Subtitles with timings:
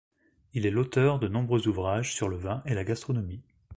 [0.53, 3.43] Il est l'auteur de nombreux ouvrages sur le vin et la gastronomie.